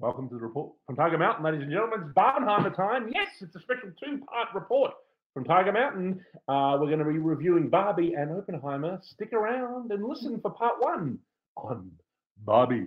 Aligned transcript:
Welcome 0.00 0.30
to 0.30 0.34
the 0.34 0.40
report 0.40 0.72
from 0.86 0.96
Tiger 0.96 1.18
Mountain, 1.18 1.44
ladies 1.44 1.60
and 1.60 1.70
gentlemen. 1.70 2.04
It's 2.06 2.14
Barbenheimer 2.14 2.74
time. 2.74 3.10
Yes, 3.12 3.28
it's 3.42 3.54
a 3.54 3.60
special 3.60 3.90
two-part 4.02 4.48
report 4.54 4.92
from 5.34 5.44
Tiger 5.44 5.72
Mountain. 5.72 6.24
Uh, 6.48 6.78
we're 6.80 6.86
going 6.86 7.00
to 7.00 7.04
be 7.04 7.18
reviewing 7.18 7.68
Barbie 7.68 8.14
and 8.14 8.30
Oppenheimer. 8.30 8.98
Stick 9.02 9.34
around 9.34 9.90
and 9.90 10.02
listen 10.02 10.40
for 10.40 10.52
part 10.52 10.76
one 10.78 11.18
on 11.58 11.90
Barbie. 12.46 12.86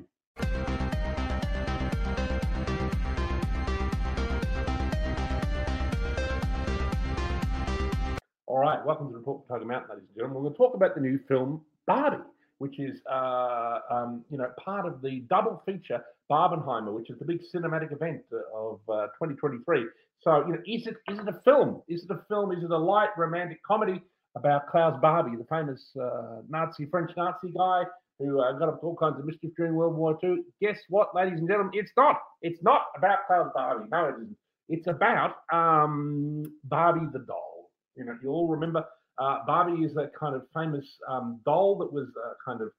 All 8.48 8.58
right, 8.58 8.84
welcome 8.84 9.10
to 9.10 9.12
the 9.12 9.20
report 9.20 9.46
from 9.46 9.60
Tiger 9.60 9.68
Mountain, 9.68 9.90
ladies 9.92 10.08
and 10.08 10.16
gentlemen. 10.16 10.38
We're 10.38 10.50
going 10.50 10.54
to 10.54 10.58
talk 10.58 10.74
about 10.74 10.96
the 10.96 11.02
new 11.02 11.20
film 11.28 11.62
Barbie 11.86 12.24
which 12.64 12.80
is 12.80 13.02
uh, 13.12 13.80
um, 13.92 14.24
you 14.30 14.38
know 14.38 14.50
part 14.64 14.86
of 14.86 15.02
the 15.02 15.26
double 15.30 15.62
feature 15.66 16.02
Barbenheimer, 16.32 16.94
which 16.94 17.10
is 17.10 17.20
the 17.20 17.26
big 17.26 17.42
cinematic 17.54 17.92
event 17.92 18.22
of 18.56 18.80
uh, 18.88 19.08
2023. 19.20 19.84
So 20.22 20.46
you 20.48 20.54
know, 20.54 20.60
is 20.66 20.88
it 20.88 20.96
is 21.12 21.20
it 21.20 21.28
a 21.28 21.42
film? 21.44 21.82
Is 21.90 22.06
it 22.06 22.12
a 22.12 22.22
film? 22.30 22.54
Is 22.54 22.64
it 22.64 22.72
a 22.72 22.78
light 22.78 23.10
romantic 23.18 23.60
comedy 23.68 24.02
about 24.38 24.70
Klaus 24.72 24.98
Barbie, 25.02 25.36
the 25.36 25.46
famous 25.50 25.92
uh, 26.02 26.38
Nazi 26.48 26.86
French 26.86 27.12
Nazi 27.18 27.52
guy 27.52 27.84
who 28.18 28.40
uh, 28.40 28.54
got 28.54 28.70
up 28.70 28.80
to 28.80 28.88
all 28.88 28.96
kinds 28.96 29.20
of 29.20 29.26
mischief 29.26 29.52
during 29.58 29.76
World 29.76 29.98
War 29.98 30.18
II? 30.24 30.38
Guess 30.62 30.78
what, 30.88 31.14
ladies 31.14 31.40
and 31.40 31.50
gentlemen? 31.50 31.74
It's 31.76 31.92
not. 31.98 32.22
It's 32.42 32.64
not 32.64 32.84
about 32.98 33.28
Klaus 33.28 33.52
Barbie. 33.54 33.90
No, 33.92 34.06
it 34.06 34.16
isn't. 34.22 34.38
It's 34.70 34.88
about 34.88 35.36
um, 35.52 36.46
Barbie 36.64 37.08
the 37.12 37.20
doll. 37.20 37.72
You 37.98 38.06
know, 38.06 38.16
you 38.24 38.30
all 38.30 38.48
remember 38.48 38.86
uh, 39.18 39.40
Barbie 39.46 39.84
is 39.84 39.94
that 39.96 40.12
kind 40.16 40.36
of 40.36 40.44
famous 40.54 40.86
um, 41.08 41.40
doll 41.46 41.78
that 41.78 41.92
was 41.92 42.08
uh, 42.24 42.34
kind 42.46 42.62
of 42.62 42.70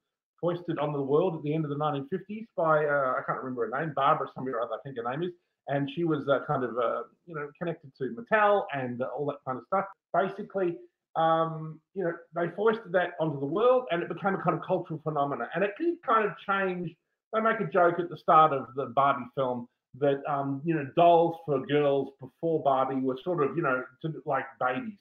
foisted 0.40 0.78
on 0.78 0.92
the 0.92 1.00
world 1.00 1.36
at 1.36 1.42
the 1.42 1.54
end 1.54 1.64
of 1.64 1.70
the 1.70 1.76
1950s 1.76 2.46
by, 2.56 2.84
uh, 2.84 3.14
I 3.16 3.20
can't 3.26 3.38
remember 3.38 3.70
her 3.70 3.80
name, 3.80 3.92
Barbara 3.94 4.28
something 4.34 4.52
or 4.52 4.60
other, 4.60 4.74
I 4.74 4.78
think 4.84 4.96
her 4.98 5.10
name 5.10 5.22
is. 5.22 5.32
And 5.68 5.90
she 5.94 6.04
was 6.04 6.28
uh, 6.28 6.40
kind 6.46 6.62
of, 6.62 6.76
uh, 6.76 7.04
you 7.26 7.34
know, 7.34 7.48
connected 7.58 7.90
to 7.98 8.14
Mattel 8.14 8.64
and 8.74 9.00
all 9.02 9.24
that 9.26 9.38
kind 9.46 9.58
of 9.58 9.64
stuff. 9.66 9.86
Basically, 10.12 10.76
um, 11.16 11.80
you 11.94 12.04
know, 12.04 12.12
they 12.34 12.54
foisted 12.54 12.92
that 12.92 13.12
onto 13.19 13.41
the 13.41 13.46
world 13.46 13.84
and 13.91 14.02
it 14.02 14.08
became 14.08 14.34
a 14.34 14.42
kind 14.42 14.58
of 14.58 14.62
cultural 14.66 15.00
phenomenon. 15.02 15.48
And 15.54 15.64
it 15.64 15.70
did 15.80 15.94
kind 16.06 16.26
of 16.26 16.32
change. 16.46 16.94
They 17.32 17.41
make 17.41 17.60
a 17.60 17.70
joke 17.72 17.98
at 17.98 18.10
the 18.10 18.19
start 18.19 18.52
of 18.52 18.66
the 18.76 18.86
Barbie 18.86 19.24
film 19.34 19.66
that, 20.00 20.20
um, 20.28 20.60
you 20.64 20.74
know, 20.74 20.86
dolls 20.96 21.36
for 21.46 21.64
girls 21.64 22.10
before 22.20 22.62
Barbie 22.62 23.00
were 23.00 23.19
sort 23.24 23.42
of, 23.42 23.56
you 23.56 23.62
know, 23.62 23.82
like 24.26 24.44
babies 24.60 24.98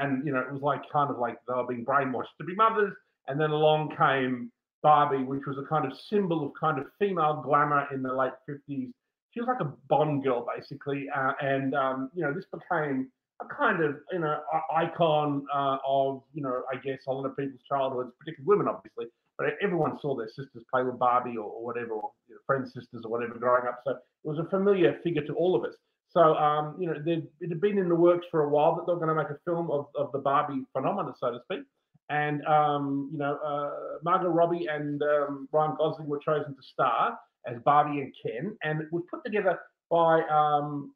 and 0.00 0.26
you 0.26 0.32
know 0.32 0.40
it 0.40 0.52
was 0.52 0.62
like 0.62 0.82
kind 0.92 1.10
of 1.10 1.18
like 1.18 1.38
they 1.46 1.54
were 1.54 1.66
being 1.66 1.84
brainwashed 1.84 2.34
to 2.38 2.44
be 2.44 2.54
mothers. 2.54 2.92
And 3.28 3.40
then 3.40 3.50
along 3.50 3.96
came 3.96 4.52
barbie 4.82 5.24
which 5.24 5.42
was 5.46 5.58
a 5.58 5.66
kind 5.66 5.84
of 5.90 5.98
symbol 6.08 6.46
of 6.46 6.52
kind 6.58 6.78
of 6.78 6.86
female 6.98 7.42
glamour 7.44 7.88
in 7.92 8.02
the 8.02 8.12
late 8.12 8.32
50s 8.48 8.92
she 9.36 9.40
was 9.40 9.48
like 9.48 9.60
a 9.60 9.72
bond 9.88 10.24
girl 10.24 10.46
basically. 10.56 11.06
Uh, 11.14 11.32
and 11.40 11.74
um, 11.74 12.10
you 12.14 12.22
know 12.22 12.32
this 12.32 12.44
became 12.46 13.08
a 13.42 13.54
kind 13.54 13.84
of 13.84 13.96
you 14.10 14.18
know 14.18 14.40
icon 14.74 15.44
uh, 15.54 15.76
of 15.86 16.22
you 16.32 16.42
know 16.42 16.62
i 16.72 16.76
guess 16.76 17.00
a 17.06 17.12
lot 17.12 17.26
of 17.26 17.36
people's 17.36 17.60
childhoods 17.68 18.10
particularly 18.18 18.46
women 18.46 18.68
obviously. 18.68 19.06
But 19.36 19.48
everyone 19.60 19.98
saw 20.00 20.16
their 20.16 20.28
sisters 20.28 20.64
play 20.72 20.82
with 20.82 20.98
barbie 20.98 21.36
or, 21.36 21.44
or 21.44 21.62
whatever 21.62 21.90
or 21.90 22.10
you 22.26 22.34
know, 22.34 22.40
friends 22.46 22.72
sisters 22.72 23.02
or 23.04 23.10
whatever 23.10 23.34
growing 23.34 23.66
up. 23.68 23.80
So 23.86 23.90
it 23.90 23.98
was 24.24 24.38
a 24.38 24.48
familiar 24.48 24.98
figure 25.04 25.26
to 25.26 25.34
all 25.34 25.54
of 25.54 25.62
us 25.62 25.74
so, 26.16 26.34
um, 26.36 26.76
you 26.78 26.86
know, 26.86 26.94
it 26.94 27.28
had 27.50 27.60
been 27.60 27.76
in 27.76 27.90
the 27.90 27.94
works 27.94 28.26
for 28.30 28.44
a 28.44 28.48
while 28.48 28.74
that 28.74 28.86
they're 28.86 28.96
going 28.96 29.08
to 29.08 29.14
make 29.14 29.28
a 29.28 29.38
film 29.44 29.70
of, 29.70 29.88
of 29.94 30.12
the 30.12 30.18
Barbie 30.18 30.64
phenomenon, 30.72 31.12
so 31.20 31.30
to 31.30 31.40
speak. 31.44 31.66
And, 32.08 32.42
um, 32.46 33.10
you 33.12 33.18
know, 33.18 33.36
uh, 33.44 33.98
Margot 34.02 34.28
Robbie 34.28 34.66
and 34.66 35.02
um, 35.02 35.46
Ryan 35.52 35.76
Gosling 35.76 36.08
were 36.08 36.18
chosen 36.18 36.56
to 36.56 36.62
star 36.62 37.18
as 37.46 37.58
Barbie 37.66 38.00
and 38.00 38.14
Ken. 38.24 38.56
And 38.64 38.80
it 38.80 38.90
was 38.90 39.02
put 39.10 39.26
together 39.26 39.58
by 39.90 40.22
um, 40.30 40.94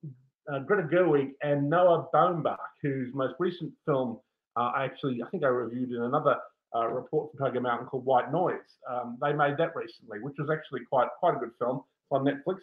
uh, 0.51 0.61
Greta 0.61 0.85
Gerwig 0.85 1.33
and 1.43 1.69
Noah 1.69 2.07
Baumbach, 2.15 2.57
whose 2.81 3.13
most 3.13 3.35
recent 3.39 3.75
film, 3.85 4.21
uh, 4.57 4.73
actually, 4.79 5.23
I 5.23 5.29
think 5.29 5.45
I 5.45 5.49
reviewed 5.49 5.91
in 5.91 6.03
another 6.03 6.37
uh, 6.75 6.89
report 6.89 7.31
from 7.31 7.47
Tiger 7.47 7.61
Mountain 7.61 7.89
called 7.89 8.07
White 8.07 8.33
Noise. 8.33 8.79
Um, 8.91 9.19
they 9.21 9.35
made 9.35 9.59
that 9.59 9.77
recently, 9.77 10.21
which 10.21 10.37
was 10.39 10.49
actually 10.49 10.81
quite 10.89 11.09
quite 11.19 11.37
a 11.37 11.39
good 11.39 11.53
film 11.59 11.83
on 12.11 12.25
Netflix. 12.25 12.61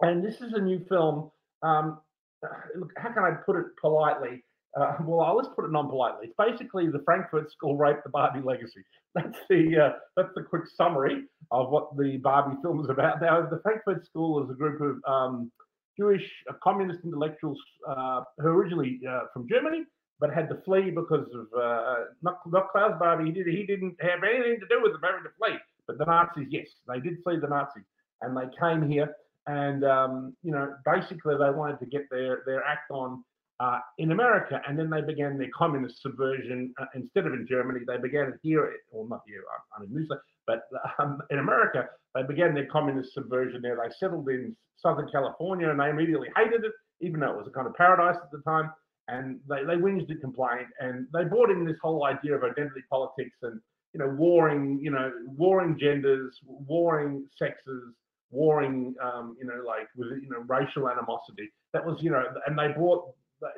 And 0.00 0.24
this 0.24 0.40
is 0.40 0.54
a 0.54 0.60
new 0.60 0.84
film 0.88 1.30
um, 1.62 2.00
how 2.96 3.12
can 3.12 3.24
I 3.24 3.32
put 3.44 3.56
it 3.56 3.66
politely? 3.80 4.44
Uh, 4.78 4.96
well, 5.04 5.20
I'll 5.20 5.36
let's 5.36 5.48
put 5.54 5.64
it 5.64 5.72
non-politely. 5.72 6.28
It's 6.28 6.34
basically 6.38 6.88
the 6.88 7.02
Frankfurt 7.04 7.50
School 7.52 7.76
raped 7.76 8.04
the 8.04 8.10
Barbie 8.10 8.40
legacy. 8.44 8.82
That's 9.14 9.36
the 9.50 9.76
uh, 9.78 9.98
that's 10.16 10.30
the 10.34 10.42
quick 10.42 10.62
summary 10.74 11.24
of 11.50 11.68
what 11.68 11.94
the 11.98 12.16
Barbie 12.16 12.56
film 12.62 12.80
is 12.82 12.88
about. 12.88 13.20
Now, 13.20 13.42
the 13.42 13.60
Frankfurt 13.62 14.06
School 14.06 14.42
is 14.42 14.48
a 14.48 14.54
group 14.54 14.80
of 14.80 15.12
um, 15.12 15.52
Jewish 15.98 16.26
uh, 16.48 16.54
communist 16.62 17.00
intellectuals 17.04 17.58
uh, 17.86 18.22
who 18.38 18.48
originally 18.48 19.00
uh, 19.06 19.24
from 19.34 19.46
Germany, 19.46 19.84
but 20.18 20.32
had 20.32 20.48
to 20.48 20.56
flee 20.64 20.90
because 20.90 21.26
of 21.34 21.46
uh, 21.60 22.04
not, 22.22 22.38
not 22.46 22.70
Klaus 22.72 22.98
Barbie. 22.98 23.26
He, 23.26 23.32
did, 23.32 23.46
he 23.48 23.66
didn't 23.66 23.96
have 24.00 24.20
anything 24.24 24.60
to 24.60 24.66
do 24.66 24.80
with 24.82 24.92
them 24.92 25.02
having 25.04 25.24
to 25.24 25.30
flee, 25.38 25.58
but 25.86 25.98
the 25.98 26.06
Nazis, 26.06 26.46
yes, 26.48 26.68
they 26.88 27.00
did 27.00 27.22
flee 27.22 27.36
the 27.38 27.48
Nazis, 27.48 27.84
and 28.22 28.34
they 28.34 28.48
came 28.58 28.88
here 28.88 29.14
and 29.46 29.84
um, 29.84 30.36
you 30.42 30.52
know 30.52 30.74
basically 30.84 31.34
they 31.34 31.50
wanted 31.50 31.78
to 31.80 31.86
get 31.86 32.02
their 32.10 32.42
their 32.46 32.64
act 32.64 32.90
on 32.90 33.22
uh, 33.60 33.78
in 33.98 34.12
America, 34.12 34.60
and 34.66 34.78
then 34.78 34.90
they 34.90 35.00
began 35.00 35.38
their 35.38 35.50
communist 35.56 36.02
subversion 36.02 36.74
uh, 36.80 36.86
instead 36.94 37.26
of 37.26 37.32
in 37.32 37.46
Germany. 37.48 37.80
They 37.86 37.98
began 37.98 38.28
it 38.28 38.34
here, 38.42 38.72
or 38.90 39.08
not 39.08 39.20
here, 39.26 39.42
I'm 39.76 39.84
in 39.84 39.94
Musa, 39.94 40.16
but 40.46 40.62
um, 40.98 41.20
in 41.30 41.38
America 41.38 41.86
they 42.14 42.22
began 42.22 42.54
their 42.54 42.66
communist 42.66 43.14
subversion 43.14 43.62
there. 43.62 43.76
They 43.76 43.92
settled 43.98 44.28
in 44.28 44.56
Southern 44.76 45.08
California, 45.10 45.70
and 45.70 45.80
they 45.80 45.90
immediately 45.90 46.28
hated 46.36 46.64
it, 46.64 46.72
even 47.00 47.20
though 47.20 47.30
it 47.30 47.36
was 47.36 47.46
a 47.46 47.50
kind 47.50 47.66
of 47.66 47.74
paradise 47.74 48.16
at 48.22 48.30
the 48.30 48.42
time. 48.42 48.70
And 49.08 49.40
they 49.48 49.64
they 49.64 49.74
whinged 49.74 50.08
and 50.08 50.20
complained, 50.20 50.68
and 50.80 51.06
they 51.12 51.24
brought 51.24 51.50
in 51.50 51.64
this 51.64 51.76
whole 51.82 52.04
idea 52.04 52.34
of 52.34 52.44
identity 52.44 52.82
politics 52.88 53.36
and 53.42 53.60
you 53.92 53.98
know 53.98 54.08
warring 54.08 54.78
you 54.82 54.90
know 54.90 55.10
warring 55.26 55.76
genders, 55.78 56.38
warring 56.46 57.26
sexes 57.36 57.94
warring, 58.32 58.94
um, 59.00 59.36
you 59.38 59.46
know, 59.46 59.62
like 59.64 59.88
with 59.96 60.08
you 60.22 60.28
know 60.28 60.40
racial 60.48 60.88
animosity. 60.88 61.52
That 61.72 61.86
was, 61.86 61.98
you 62.00 62.10
know, 62.10 62.24
and 62.46 62.58
they 62.58 62.68
brought 62.68 63.14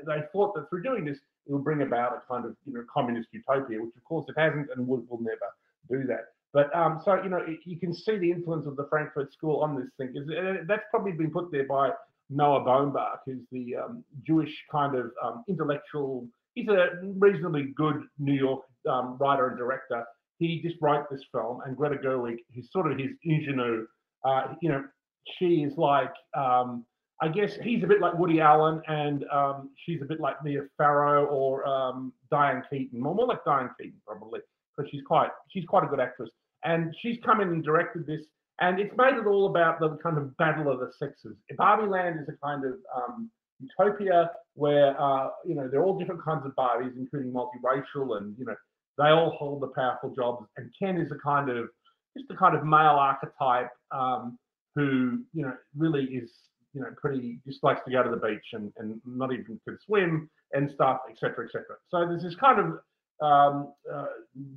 they 0.06 0.20
thought 0.32 0.54
that 0.54 0.68
through 0.68 0.82
doing 0.82 1.04
this 1.04 1.18
it 1.46 1.52
would 1.52 1.64
bring 1.64 1.82
about 1.82 2.12
a 2.12 2.22
kind 2.28 2.44
of 2.44 2.56
you 2.66 2.74
know 2.74 2.84
communist 2.92 3.28
utopia, 3.32 3.80
which 3.80 3.94
of 3.96 4.04
course 4.04 4.26
it 4.28 4.38
hasn't 4.38 4.68
and 4.74 4.86
will, 4.86 5.04
will 5.08 5.20
never 5.20 5.48
do 5.90 6.06
that. 6.06 6.26
But 6.52 6.74
um, 6.74 7.00
so 7.04 7.22
you 7.22 7.28
know 7.28 7.44
you 7.64 7.78
can 7.78 7.94
see 7.94 8.18
the 8.18 8.30
influence 8.30 8.66
of 8.66 8.76
the 8.76 8.86
Frankfurt 8.90 9.32
School 9.32 9.62
on 9.62 9.76
this 9.76 9.88
thing. 9.96 10.14
Is 10.16 10.28
that's 10.66 10.84
probably 10.90 11.12
been 11.12 11.30
put 11.30 11.50
there 11.50 11.66
by 11.66 11.90
Noah 12.30 12.60
Baumbach, 12.60 13.18
who's 13.26 13.42
the 13.52 13.76
um, 13.76 14.04
Jewish 14.26 14.54
kind 14.70 14.96
of 14.96 15.12
um, 15.22 15.44
intellectual. 15.48 16.26
He's 16.54 16.68
a 16.68 17.00
reasonably 17.02 17.72
good 17.76 18.02
New 18.18 18.34
York 18.34 18.62
um, 18.88 19.16
writer 19.18 19.48
and 19.48 19.58
director. 19.58 20.04
He 20.38 20.62
just 20.62 20.76
wrote 20.80 21.06
this 21.10 21.22
film, 21.32 21.60
and 21.66 21.76
Greta 21.76 21.96
Gerwig, 21.96 22.36
who's 22.54 22.70
sort 22.72 22.90
of 22.90 22.98
his 22.98 23.10
ingenue 23.24 23.86
uh, 24.24 24.54
you 24.60 24.68
know, 24.68 24.84
she 25.38 25.62
is 25.62 25.76
like, 25.76 26.12
um, 26.36 26.84
I 27.22 27.28
guess 27.28 27.54
he's 27.62 27.82
a 27.82 27.86
bit 27.86 28.00
like 28.00 28.18
Woody 28.18 28.40
Allen, 28.40 28.82
and 28.88 29.24
um, 29.32 29.70
she's 29.84 30.02
a 30.02 30.04
bit 30.04 30.20
like 30.20 30.42
Mia 30.42 30.62
Farrow 30.76 31.26
or 31.26 31.66
um, 31.66 32.12
Diane 32.30 32.62
Keaton, 32.68 33.00
more, 33.00 33.14
more 33.14 33.26
like 33.26 33.44
Diane 33.44 33.70
Keaton 33.78 34.00
probably, 34.06 34.40
because 34.76 34.90
she's 34.90 35.02
quite 35.06 35.30
she's 35.50 35.64
quite 35.64 35.84
a 35.84 35.86
good 35.86 36.00
actress. 36.00 36.30
And 36.64 36.94
she's 37.00 37.18
come 37.24 37.40
in 37.40 37.48
and 37.48 37.62
directed 37.62 38.06
this, 38.06 38.22
and 38.60 38.80
it's 38.80 38.94
made 38.96 39.14
it 39.14 39.26
all 39.26 39.46
about 39.46 39.80
the 39.80 39.96
kind 40.02 40.18
of 40.18 40.36
battle 40.38 40.70
of 40.70 40.80
the 40.80 40.90
sexes. 40.98 41.36
Barbie 41.56 41.88
Land 41.88 42.20
is 42.20 42.28
a 42.28 42.36
kind 42.44 42.64
of 42.64 42.74
um, 42.94 43.30
utopia 43.60 44.30
where 44.54 45.00
uh, 45.00 45.28
you 45.46 45.54
know 45.54 45.68
they're 45.68 45.84
all 45.84 45.98
different 45.98 46.22
kinds 46.24 46.44
of 46.44 46.52
Barbies, 46.56 46.96
including 46.96 47.32
multiracial, 47.32 48.16
and 48.16 48.34
you 48.38 48.44
know 48.44 48.56
they 48.98 49.08
all 49.08 49.30
hold 49.38 49.62
the 49.62 49.68
powerful 49.68 50.14
jobs. 50.14 50.46
And 50.56 50.72
Ken 50.78 50.96
is 50.96 51.10
a 51.12 51.18
kind 51.24 51.50
of 51.50 51.68
just 52.16 52.28
the 52.28 52.36
kind 52.36 52.54
of 52.56 52.64
male 52.64 52.96
archetype 52.98 53.70
um, 53.90 54.38
who 54.74 55.20
you 55.32 55.42
know 55.42 55.54
really 55.76 56.04
is 56.04 56.30
you 56.72 56.80
know 56.80 56.88
pretty 57.00 57.38
just 57.46 57.62
likes 57.62 57.80
to 57.84 57.92
go 57.92 58.02
to 58.02 58.10
the 58.10 58.16
beach 58.16 58.46
and, 58.52 58.72
and 58.78 59.00
not 59.06 59.32
even 59.32 59.60
can 59.66 59.78
swim 59.84 60.28
and 60.52 60.70
stuff, 60.74 61.00
etc., 61.10 61.46
etc. 61.46 61.64
So 61.90 62.06
there's 62.06 62.22
this 62.22 62.36
kind 62.36 62.60
of 62.60 62.66
um, 63.20 63.72
uh, 63.92 64.06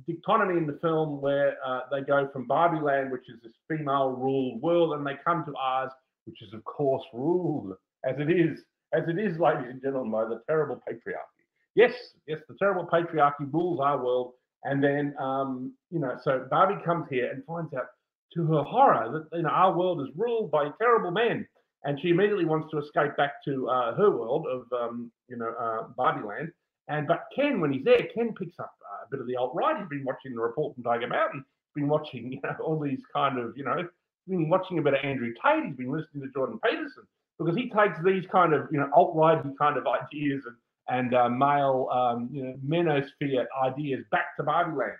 dichotomy 0.06 0.58
in 0.58 0.66
the 0.66 0.78
film 0.80 1.20
where 1.20 1.56
uh, 1.66 1.80
they 1.90 2.00
go 2.00 2.28
from 2.32 2.46
Barbie 2.46 2.80
Land, 2.80 3.10
which 3.10 3.28
is 3.28 3.40
this 3.42 3.52
female-ruled 3.68 4.60
world, 4.62 4.94
and 4.94 5.06
they 5.06 5.14
come 5.24 5.44
to 5.44 5.54
ours, 5.56 5.90
which 6.24 6.40
is 6.42 6.52
of 6.54 6.64
course 6.64 7.04
ruled 7.12 7.74
as 8.04 8.16
it 8.18 8.30
is, 8.30 8.60
as 8.94 9.02
it 9.08 9.18
is, 9.18 9.38
ladies 9.38 9.66
and 9.68 9.82
gentlemen, 9.82 10.10
by 10.10 10.24
the 10.24 10.40
terrible 10.48 10.80
patriarchy. 10.88 11.44
Yes, 11.74 11.92
yes, 12.26 12.38
the 12.48 12.56
terrible 12.58 12.86
patriarchy 12.86 13.52
rules 13.52 13.80
our 13.80 14.02
world, 14.02 14.32
and 14.64 14.82
then, 14.82 15.14
um, 15.20 15.74
you 15.90 15.98
know, 15.98 16.16
so 16.22 16.46
Barbie 16.50 16.82
comes 16.84 17.06
here 17.10 17.30
and 17.30 17.44
finds 17.44 17.72
out 17.74 17.86
to 18.34 18.46
her 18.46 18.62
horror 18.62 19.10
that, 19.12 19.36
you 19.36 19.42
know, 19.42 19.48
our 19.48 19.76
world 19.76 20.00
is 20.00 20.08
ruled 20.16 20.50
by 20.50 20.70
terrible 20.80 21.10
men. 21.10 21.46
And 21.84 21.98
she 22.00 22.08
immediately 22.08 22.44
wants 22.44 22.70
to 22.72 22.78
escape 22.78 23.16
back 23.16 23.34
to 23.44 23.68
uh, 23.68 23.94
her 23.94 24.10
world 24.10 24.46
of, 24.50 24.66
um, 24.72 25.12
you 25.28 25.36
know, 25.36 25.52
uh, 25.58 25.88
Barbie 25.96 26.26
land. 26.26 26.50
And 26.88 27.06
but 27.06 27.24
Ken, 27.36 27.60
when 27.60 27.72
he's 27.72 27.84
there, 27.84 28.08
Ken 28.14 28.34
picks 28.34 28.58
up 28.58 28.74
uh, 28.82 29.04
a 29.06 29.10
bit 29.10 29.20
of 29.20 29.26
the 29.26 29.36
alt 29.36 29.52
right. 29.54 29.76
He's 29.78 29.88
been 29.88 30.04
watching 30.04 30.34
the 30.34 30.40
report 30.40 30.74
from 30.74 30.82
Tiger 30.82 31.06
Mountain. 31.06 31.44
He's 31.74 31.82
been 31.82 31.88
watching, 31.88 32.32
you 32.32 32.40
know, 32.42 32.56
all 32.62 32.80
these 32.80 33.02
kind 33.14 33.38
of, 33.38 33.56
you 33.56 33.64
know, 33.64 33.86
been 34.28 34.48
watching 34.48 34.78
a 34.78 34.82
bit 34.82 34.94
of 34.94 35.00
Andrew 35.04 35.32
Tate. 35.42 35.66
He's 35.66 35.76
been 35.76 35.92
listening 35.92 36.22
to 36.22 36.32
Jordan 36.34 36.58
Peterson 36.64 37.04
because 37.38 37.56
he 37.56 37.70
takes 37.70 37.98
these 38.04 38.24
kind 38.30 38.52
of 38.52 38.66
you 38.70 38.78
know 38.78 38.88
alt-righty 38.94 39.50
kind 39.58 39.76
of 39.76 39.86
ideas 39.86 40.42
and 40.46 40.56
and 40.88 41.14
uh, 41.14 41.28
male 41.28 41.88
um, 41.92 42.28
you 42.32 42.42
know 42.42 42.54
manosphere 42.66 43.46
ideas 43.62 44.04
back 44.10 44.36
to 44.36 44.42
Barbie 44.42 44.76
Land. 44.76 44.92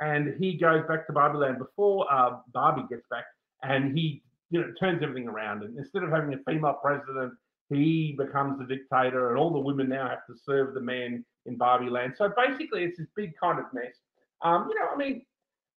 And 0.00 0.34
he 0.42 0.56
goes 0.56 0.82
back 0.88 1.06
to 1.06 1.12
Barbie 1.12 1.38
Land 1.38 1.58
before 1.58 2.12
uh, 2.12 2.38
Barbie 2.52 2.82
gets 2.90 3.06
back, 3.10 3.24
and 3.62 3.96
he 3.96 4.22
you 4.50 4.60
know 4.60 4.72
turns 4.80 5.02
everything 5.02 5.28
around. 5.28 5.62
And 5.62 5.78
instead 5.78 6.02
of 6.02 6.10
having 6.10 6.34
a 6.34 6.38
female 6.48 6.78
president, 6.82 7.34
he 7.68 8.14
becomes 8.18 8.58
the 8.58 8.66
dictator, 8.66 9.30
and 9.30 9.38
all 9.38 9.50
the 9.50 9.58
women 9.58 9.88
now 9.88 10.08
have 10.08 10.26
to 10.26 10.34
serve 10.44 10.74
the 10.74 10.80
man 10.80 11.24
in 11.46 11.56
Barbie 11.56 11.90
Land. 11.90 12.14
So 12.18 12.32
basically, 12.36 12.84
it's 12.84 12.98
this 12.98 13.06
big 13.16 13.32
kind 13.40 13.58
of 13.58 13.66
mess. 13.72 13.94
Um, 14.42 14.68
you 14.68 14.78
know, 14.78 14.88
I 14.92 14.96
mean, 14.96 15.22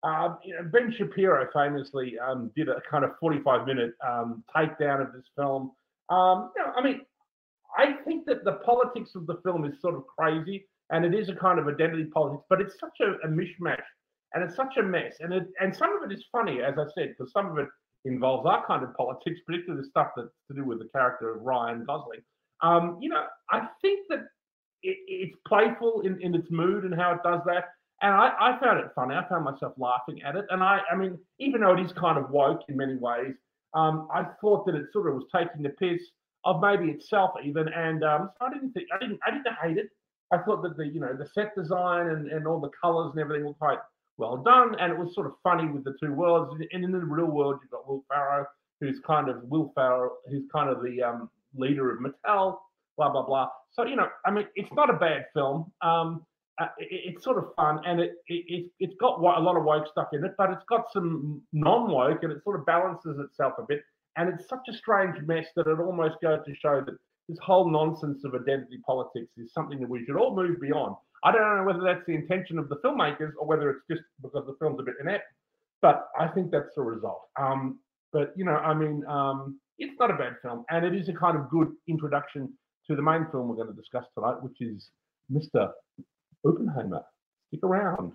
uh, 0.03 0.35
you 0.43 0.53
know, 0.55 0.63
Ben 0.63 0.93
Shapiro 0.97 1.47
famously 1.53 2.17
um, 2.19 2.51
did 2.55 2.69
a 2.69 2.81
kind 2.89 3.03
of 3.03 3.11
45 3.19 3.65
minute 3.67 3.93
um, 4.07 4.43
takedown 4.55 5.01
of 5.05 5.13
this 5.13 5.25
film. 5.35 5.71
Um, 6.09 6.51
you 6.55 6.63
know, 6.63 6.71
I 6.75 6.83
mean, 6.83 7.01
I 7.77 7.93
think 8.05 8.25
that 8.25 8.43
the 8.43 8.53
politics 8.65 9.11
of 9.15 9.27
the 9.27 9.39
film 9.43 9.65
is 9.65 9.79
sort 9.81 9.95
of 9.95 10.03
crazy, 10.07 10.67
and 10.89 11.05
it 11.05 11.13
is 11.13 11.29
a 11.29 11.35
kind 11.35 11.59
of 11.59 11.67
identity 11.67 12.05
politics, 12.05 12.43
but 12.49 12.61
it's 12.61 12.79
such 12.79 12.99
a, 13.01 13.27
a 13.27 13.29
mishmash 13.29 13.81
and 14.33 14.43
it's 14.43 14.55
such 14.55 14.77
a 14.77 14.83
mess. 14.83 15.15
And 15.19 15.33
it, 15.33 15.47
and 15.59 15.75
some 15.75 15.95
of 15.95 16.09
it 16.09 16.13
is 16.13 16.23
funny, 16.31 16.61
as 16.61 16.75
I 16.77 16.85
said, 16.95 17.15
because 17.17 17.31
some 17.31 17.47
of 17.47 17.57
it 17.57 17.67
involves 18.05 18.45
our 18.45 18.65
kind 18.65 18.83
of 18.83 18.93
politics, 18.95 19.39
particularly 19.45 19.81
the 19.81 19.89
stuff 19.89 20.09
that's 20.15 20.29
to 20.49 20.55
do 20.55 20.65
with 20.65 20.79
the 20.79 20.89
character 20.93 21.33
of 21.33 21.41
Ryan 21.41 21.85
Gosling. 21.85 22.21
Um, 22.61 22.97
you 23.01 23.09
know, 23.09 23.23
I 23.51 23.67
think 23.81 24.05
that 24.09 24.25
it, 24.83 24.97
it's 25.07 25.37
playful 25.47 26.01
in, 26.01 26.19
in 26.21 26.35
its 26.35 26.47
mood 26.49 26.83
and 26.83 26.93
how 26.93 27.13
it 27.13 27.19
does 27.23 27.41
that. 27.45 27.65
And 28.01 28.13
I, 28.13 28.31
I 28.39 28.59
found 28.59 28.79
it 28.79 28.91
funny. 28.95 29.15
I 29.15 29.27
found 29.27 29.45
myself 29.45 29.73
laughing 29.77 30.21
at 30.23 30.35
it. 30.35 30.45
And 30.49 30.61
I, 30.63 30.79
I 30.91 30.95
mean, 30.95 31.17
even 31.39 31.61
though 31.61 31.73
it 31.73 31.83
is 31.83 31.91
kind 31.93 32.17
of 32.17 32.29
woke 32.29 32.61
in 32.69 32.77
many 32.77 32.95
ways, 32.95 33.33
um, 33.73 34.07
I 34.13 34.25
thought 34.39 34.65
that 34.65 34.75
it 34.75 34.85
sort 34.93 35.07
of 35.07 35.15
was 35.15 35.25
taking 35.35 35.63
the 35.63 35.69
piss 35.69 36.01
of 36.47 36.61
maybe 36.61 36.89
itself 36.91 37.31
even. 37.43 37.67
And 37.67 38.03
um, 38.03 38.29
so 38.39 38.45
I 38.45 38.53
didn't 38.53 38.71
think 38.71 38.87
I 38.93 38.97
didn't 38.97 39.19
I 39.27 39.31
didn't 39.31 39.53
hate 39.61 39.77
it. 39.77 39.89
I 40.31 40.37
thought 40.39 40.63
that 40.63 40.77
the 40.77 40.87
you 40.87 40.99
know 40.99 41.13
the 41.13 41.27
set 41.27 41.53
design 41.55 42.07
and, 42.07 42.31
and 42.31 42.47
all 42.47 42.59
the 42.59 42.71
colours 42.81 43.11
and 43.11 43.21
everything 43.21 43.45
were 43.45 43.53
quite 43.53 43.79
well 44.17 44.37
done, 44.37 44.75
and 44.79 44.91
it 44.91 44.97
was 44.97 45.13
sort 45.13 45.27
of 45.27 45.33
funny 45.43 45.67
with 45.69 45.83
the 45.83 45.95
two 46.01 46.13
worlds. 46.13 46.53
And 46.71 46.83
in 46.83 46.91
the 46.91 46.99
real 46.99 47.25
world, 47.25 47.59
you've 47.61 47.71
got 47.71 47.87
Will 47.87 48.03
Ferrell, 48.09 48.45
who's 48.79 48.99
kind 49.05 49.29
of 49.29 49.43
Will 49.43 49.71
Ferrell, 49.75 50.17
who's 50.29 50.45
kind 50.51 50.69
of 50.69 50.81
the 50.81 51.03
um, 51.03 51.29
leader 51.53 51.91
of 51.91 51.99
Mattel, 51.99 52.57
blah 52.95 53.09
blah 53.11 53.25
blah. 53.25 53.49
So 53.71 53.85
you 53.85 53.97
know, 53.97 54.07
I 54.25 54.31
mean, 54.31 54.47
it's 54.55 54.71
not 54.73 54.89
a 54.89 54.93
bad 54.93 55.25
film. 55.33 55.71
Um, 55.81 56.25
uh, 56.59 56.69
it, 56.79 57.13
it's 57.13 57.23
sort 57.23 57.37
of 57.37 57.53
fun, 57.55 57.81
and 57.85 57.99
it, 57.99 58.13
it 58.27 58.71
it's 58.79 58.95
got 58.99 59.19
a 59.19 59.41
lot 59.41 59.57
of 59.57 59.63
woke 59.65 59.87
stuff 59.87 60.07
in 60.13 60.23
it, 60.23 60.33
but 60.37 60.49
it's 60.49 60.65
got 60.69 60.85
some 60.93 61.41
non-woke, 61.51 62.23
and 62.23 62.31
it 62.31 62.43
sort 62.43 62.57
of 62.57 62.65
balances 62.65 63.19
itself 63.19 63.53
a 63.59 63.63
bit. 63.67 63.81
And 64.17 64.29
it's 64.29 64.49
such 64.49 64.67
a 64.69 64.73
strange 64.73 65.15
mess 65.25 65.45
that 65.55 65.67
it 65.67 65.79
almost 65.79 66.15
goes 66.21 66.39
to 66.45 66.55
show 66.55 66.81
that 66.85 66.95
this 67.29 67.37
whole 67.39 67.69
nonsense 67.69 68.23
of 68.23 68.33
identity 68.33 68.79
politics 68.85 69.31
is 69.37 69.53
something 69.53 69.79
that 69.79 69.89
we 69.89 70.03
should 70.05 70.17
all 70.17 70.35
move 70.35 70.59
beyond. 70.59 70.95
I 71.23 71.31
don't 71.31 71.41
know 71.41 71.63
whether 71.63 71.83
that's 71.83 72.05
the 72.07 72.13
intention 72.13 72.57
of 72.57 72.69
the 72.69 72.77
filmmakers 72.77 73.31
or 73.39 73.47
whether 73.47 73.69
it's 73.69 73.81
just 73.89 74.03
because 74.21 74.45
the 74.45 74.55
film's 74.59 74.79
a 74.79 74.83
bit 74.83 74.95
inept, 75.01 75.25
but 75.81 76.07
I 76.19 76.27
think 76.27 76.51
that's 76.51 76.73
the 76.75 76.81
result. 76.81 77.21
Um, 77.39 77.79
but 78.13 78.33
you 78.35 78.45
know, 78.45 78.55
I 78.55 78.73
mean, 78.73 79.03
um, 79.07 79.59
it's 79.77 79.99
not 79.99 80.11
a 80.11 80.15
bad 80.15 80.37
film, 80.41 80.63
and 80.69 80.85
it 80.85 80.95
is 80.95 81.09
a 81.09 81.13
kind 81.13 81.37
of 81.37 81.49
good 81.49 81.69
introduction 81.87 82.53
to 82.89 82.95
the 82.95 83.01
main 83.01 83.27
film 83.31 83.49
we're 83.49 83.55
going 83.55 83.67
to 83.67 83.73
discuss 83.73 84.05
tonight, 84.15 84.41
which 84.41 84.61
is 84.61 84.89
Mr. 85.31 85.71
Oppenheimer. 86.45 87.01
Stick 87.49 87.63
around. 87.63 88.13